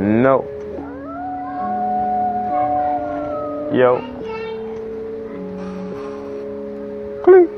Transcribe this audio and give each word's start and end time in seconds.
No. 0.00 0.48
Yo. 3.70 4.00
Clink. 7.22 7.50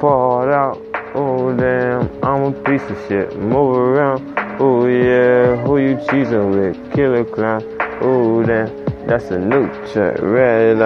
Poured 0.00 0.52
out. 0.52 0.80
Oh 1.14 1.54
damn, 1.54 2.08
I'm 2.24 2.44
a 2.44 2.52
piece 2.64 2.82
of 2.84 2.96
shit. 3.06 3.36
Move 3.36 3.76
around. 3.76 4.38
Oh 4.58 4.86
yeah, 4.86 5.54
who 5.66 5.76
you 5.76 5.96
cheesing 6.08 6.54
with? 6.54 6.94
Killer 6.94 7.26
clown. 7.26 7.62
Oh 8.00 8.42
damn, 8.42 9.06
that's 9.06 9.26
a 9.26 9.38
new 9.38 9.68
check. 9.92 10.16
Red 10.22 10.78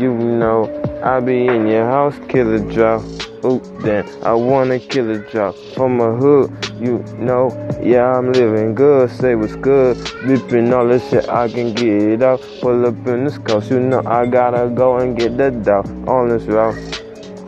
You 0.00 0.14
know, 0.14 0.87
I 1.02 1.20
be 1.20 1.46
in 1.46 1.68
your 1.68 1.86
house, 1.86 2.18
killer 2.28 2.58
drop. 2.58 3.02
Oh 3.44 3.60
damn, 3.84 4.06
I 4.24 4.32
wanna 4.34 4.80
kill 4.80 5.10
a 5.12 5.18
drop 5.30 5.54
from 5.74 6.00
a 6.00 6.12
hood. 6.16 6.50
You 6.80 6.98
know, 7.18 7.50
yeah, 7.80 8.16
I'm 8.16 8.32
living 8.32 8.74
good. 8.74 9.08
Say 9.10 9.36
what's 9.36 9.54
good. 9.54 9.96
Ripping 10.24 10.72
all 10.72 10.88
the 10.88 10.98
shit 10.98 11.28
I 11.28 11.48
can 11.48 11.72
get 11.72 12.22
out. 12.22 12.40
Pull 12.60 12.84
up 12.84 13.06
in 13.06 13.24
this 13.24 13.38
coast, 13.38 13.70
you 13.70 13.78
know 13.78 14.02
I 14.06 14.26
gotta 14.26 14.68
go 14.74 14.98
and 14.98 15.16
get 15.16 15.36
the 15.36 15.52
dough 15.52 15.84
on 16.08 16.30
this 16.30 16.42
route. 16.44 16.76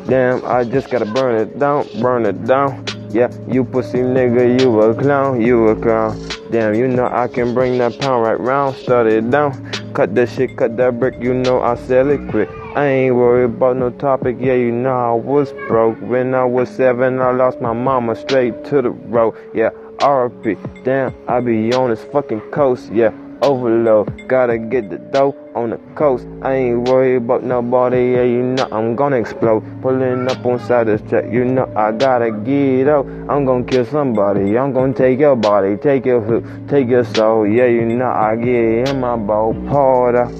Damn, 0.07 0.45
I 0.45 0.63
just 0.63 0.89
gotta 0.89 1.07
burn 1.07 1.35
it 1.35 1.59
down, 1.59 1.89
burn 2.01 2.27
it 2.27 2.45
down. 2.45 2.85
Yeah, 3.11 3.30
you 3.49 3.65
pussy 3.65 3.99
nigga, 3.99 4.61
you 4.61 4.80
a 4.80 4.95
clown, 4.95 5.41
you 5.41 5.69
a 5.69 5.75
clown. 5.75 6.40
Damn, 6.51 6.75
you 6.75 6.89
know 6.89 7.07
I 7.07 7.29
can 7.29 7.55
bring 7.55 7.79
that 7.79 7.99
pound 8.01 8.25
right 8.25 8.39
round, 8.39 8.75
start 8.75 9.07
it 9.07 9.31
down. 9.31 9.53
Cut 9.95 10.15
that 10.17 10.29
shit, 10.29 10.57
cut 10.57 10.77
that 10.79 10.99
brick, 10.99 11.15
you 11.21 11.33
know 11.33 11.63
I 11.63 11.77
sell 11.77 12.11
it 12.11 12.29
quick. 12.29 12.49
I 12.75 12.87
ain't 12.87 13.15
worried 13.15 13.45
about 13.57 13.77
no 13.77 13.91
topic, 13.91 14.37
yeah, 14.41 14.55
you 14.55 14.73
know 14.73 14.91
I 14.91 15.13
was 15.13 15.53
broke. 15.69 16.01
When 16.01 16.35
I 16.35 16.45
was 16.45 16.69
seven, 16.69 17.21
I 17.21 17.31
lost 17.31 17.61
my 17.61 17.73
mama 17.73 18.16
straight 18.16 18.65
to 18.66 18.83
the 18.83 18.91
road, 18.91 19.37
yeah. 19.55 19.71
RP, 19.99 20.57
damn, 20.85 21.15
I 21.29 21.41
be 21.41 21.73
on 21.73 21.91
this 21.91 22.02
fucking 22.05 22.41
coast, 22.51 22.91
yeah 22.93 23.13
overload. 23.43 24.29
Gotta 24.29 24.59
get 24.59 24.91
the 24.91 24.99
dough 24.99 25.35
on 25.55 25.71
the 25.71 25.79
coast. 25.95 26.27
I 26.43 26.55
ain't 26.55 26.88
worried 26.88 27.16
about 27.16 27.43
nobody, 27.43 28.13
yeah, 28.13 28.23
you 28.23 28.43
know 28.43 28.69
I'm 28.71 28.96
gonna 28.96 29.16
explode. 29.16 29.63
Pulling 29.83 30.29
up 30.29 30.45
on 30.45 30.59
side 30.60 30.87
this 30.87 31.02
track, 31.09 31.24
you 31.30 31.45
know 31.45 31.71
I 31.77 31.93
gotta 31.93 32.30
get 32.30 32.88
out. 32.88 33.07
I'm 33.29 33.45
gonna 33.45 33.65
kill 33.65 33.85
somebody, 33.85 34.57
I'm 34.57 34.73
gonna 34.73 34.95
take 34.95 35.18
your 35.18 35.37
body, 35.37 35.77
take 35.77 36.07
your 36.07 36.21
hood, 36.21 36.68
take 36.68 36.88
your 36.88 37.05
soul. 37.05 37.46
Yeah, 37.46 37.66
you 37.66 37.85
know 37.85 38.11
I 38.11 38.37
get 38.37 38.88
in 38.88 39.01
my 39.01 39.16
boat, 39.16 39.55
powder. 39.66 40.30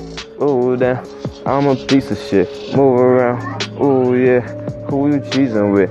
Ooh, 0.43 0.77
damn, 0.77 1.05
I'm 1.47 1.67
a 1.67 1.77
piece 1.77 2.11
of 2.11 2.19
shit. 2.19 2.49
Move 2.77 3.01
around, 3.01 3.69
ooh, 3.81 4.17
yeah. 4.17 4.41
Who 4.91 5.07
you 5.07 5.21
cheesing 5.21 5.73
with? 5.73 5.91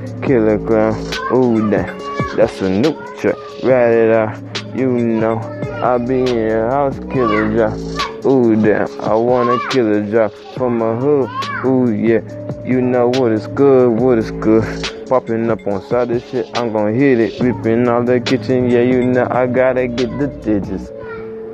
Clown, 0.67 0.93
ooh, 1.33 1.69
damn. 1.69 1.97
That's 2.35 2.61
a 2.61 2.69
new 2.69 2.93
trick, 3.17 3.35
Ride 3.63 3.91
it 3.93 4.11
out, 4.11 4.75
you 4.75 4.87
know. 4.89 5.39
I 5.81 5.97
be 5.97 6.19
in 6.19 6.27
your 6.27 6.69
house, 6.69 6.99
kill 7.09 7.31
a 7.31 7.55
job. 7.55 8.25
Ooh, 8.25 8.53
damn, 8.61 8.89
I 8.99 9.13
wanna 9.13 9.58
kill 9.69 9.95
a 9.95 10.02
job 10.11 10.33
from 10.53 10.77
my 10.77 10.94
hood. 10.94 11.30
Ooh, 11.66 11.89
yeah, 11.89 12.19
you 12.66 12.81
know 12.81 13.08
what 13.08 13.31
is 13.31 13.47
good, 13.47 13.97
what 13.97 14.17
is 14.17 14.30
good. 14.31 14.66
Popping 15.08 15.49
up 15.49 15.66
on 15.66 15.81
side 15.83 16.11
of 16.11 16.21
shit, 16.21 16.49
I'm 16.58 16.73
gonna 16.73 16.91
hit 16.91 17.21
it. 17.21 17.39
Ripping 17.39 17.88
all 17.88 18.03
the 18.03 18.19
kitchen, 18.19 18.69
yeah, 18.69 18.81
you 18.81 19.05
know 19.05 19.25
I 19.31 19.47
gotta 19.47 19.88
get 19.88 20.09
the 20.19 20.27
digits. 20.27 20.91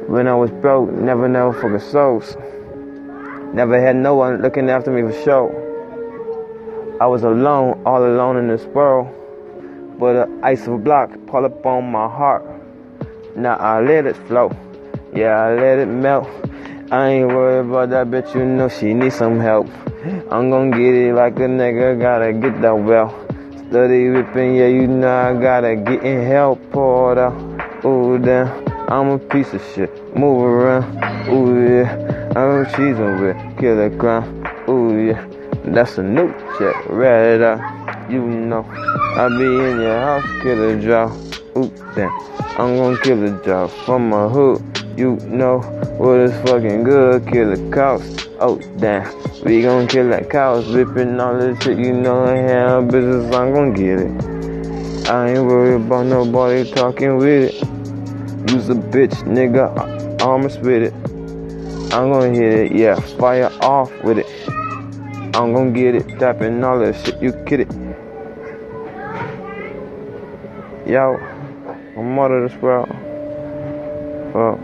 When 0.07 0.27
I 0.27 0.33
was 0.33 0.49
broke, 0.49 0.91
never, 0.91 1.29
never 1.29 1.53
fucking 1.53 1.87
souls. 1.91 2.35
Never 3.53 3.79
had 3.79 3.95
no 3.95 4.15
one 4.15 4.41
looking 4.41 4.71
after 4.71 4.89
me 4.89 5.03
for 5.03 5.23
sure. 5.23 6.97
I 6.99 7.05
was 7.05 7.21
alone, 7.21 7.79
all 7.85 8.03
alone 8.03 8.37
in 8.37 8.47
this 8.47 8.65
world. 8.65 9.07
But 9.99 10.15
an 10.15 10.43
ice 10.43 10.65
of 10.65 10.73
a 10.73 10.77
block 10.79 11.11
pull 11.27 11.45
up 11.45 11.63
on 11.63 11.91
my 11.91 12.07
heart. 12.07 12.54
Now 13.35 13.57
I 13.57 13.81
let 13.81 14.05
it 14.05 14.15
flow. 14.27 14.49
Yeah, 15.13 15.35
I 15.35 15.55
let 15.55 15.79
it 15.79 15.87
melt. 15.87 16.27
I 16.89 17.09
ain't 17.09 17.27
worried 17.27 17.67
about 17.67 17.89
that 17.89 18.07
bitch, 18.07 18.33
you 18.33 18.45
know 18.45 18.69
she 18.69 18.93
need 18.93 19.11
some 19.11 19.39
help. 19.39 19.67
I'm 20.31 20.49
gonna 20.49 20.71
get 20.71 20.93
it 20.93 21.13
like 21.13 21.35
a 21.37 21.47
nigga, 21.47 21.99
gotta 21.99 22.31
get 22.31 22.61
that 22.61 22.77
well. 22.77 23.09
Study 23.67 24.09
whipping, 24.09 24.55
yeah, 24.55 24.67
you 24.67 24.87
know 24.87 25.09
I 25.09 25.33
gotta 25.33 25.75
get 25.75 26.03
in 26.03 26.25
help, 26.27 26.59
out. 26.77 27.33
Ooh, 27.83 28.17
damn, 28.19 28.47
I'm 28.87 29.09
a 29.09 29.19
piece 29.19 29.51
of 29.53 29.61
shit. 29.73 29.91
Move 30.15 30.41
around, 30.41 31.27
ooh, 31.27 31.59
yeah. 31.67 32.31
I'm 32.37 32.65
cheesing 32.67 33.19
with 33.19 33.59
killer 33.59 33.89
crime, 33.97 34.47
ooh, 34.69 35.07
yeah. 35.07 35.27
That's 35.65 35.97
a 35.97 36.03
new 36.03 36.31
check, 36.57 36.75
read 36.87 37.35
it 37.35 37.41
out. 37.41 38.11
You 38.11 38.21
know, 38.21 38.63
I 38.63 39.27
be 39.27 39.43
in 39.43 39.81
your 39.81 39.99
house, 39.99 40.43
killer 40.43 40.79
jaw. 40.79 41.34
Ooh, 41.57 41.71
damn. 41.95 42.11
I'm 42.57 42.75
gonna 42.75 42.97
kill 42.99 43.23
a 43.23 43.43
job 43.45 43.69
from 43.85 44.09
my 44.09 44.27
hood. 44.27 44.61
You 44.97 45.15
know 45.27 45.59
what 45.97 46.19
is 46.19 46.33
fucking 46.49 46.83
good, 46.83 47.27
kill 47.27 47.53
a 47.53 47.71
cows. 47.71 48.27
Oh 48.39 48.57
damn, 48.77 49.07
we 49.43 49.61
gonna 49.61 49.87
kill 49.87 50.09
that 50.09 50.29
cows, 50.29 50.67
ripping 50.73 51.17
all 51.19 51.37
this 51.37 51.61
shit. 51.63 51.77
You 51.77 51.93
know 51.93 52.25
I 52.25 52.35
have 52.35 52.89
business, 52.89 53.33
I'm 53.33 53.53
gonna 53.53 53.73
get 53.73 53.99
it. 53.99 55.09
I 55.09 55.31
ain't 55.31 55.45
worried 55.45 55.75
about 55.81 56.07
nobody 56.07 56.69
talking 56.71 57.17
with 57.17 57.53
it. 57.53 57.53
Use 58.51 58.69
a 58.69 58.75
bitch, 58.75 59.15
nigga, 59.23 60.21
armors 60.21 60.57
with 60.59 60.83
it. 60.83 60.93
I'm 61.93 62.11
gonna 62.11 62.29
hit 62.31 62.71
it, 62.71 62.71
yeah, 62.73 62.95
fire 63.17 63.51
off 63.61 63.91
with 64.03 64.17
it. 64.17 64.27
I'm 65.35 65.53
gonna 65.53 65.71
get 65.71 65.95
it, 65.95 66.19
tapping 66.19 66.63
all 66.63 66.79
that 66.79 66.95
shit, 67.05 67.21
you 67.21 67.31
get 67.45 67.61
it. 67.61 67.71
Yo. 70.85 71.34
I'm 71.97 72.19
out 72.19 72.31
of 72.31 72.51
this 72.51 72.61
world. 72.61 72.89
Well, 74.33 74.57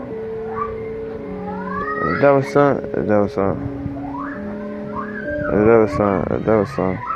that 2.19 2.31
was 2.31 2.51
son. 2.51 2.81
That 2.91 3.19
was 3.21 3.33
son. 3.33 3.57
That 5.51 5.77
was 5.77 5.91
son. 5.95 6.25
That 6.45 6.55
was 6.59 6.69
son. 6.75 7.10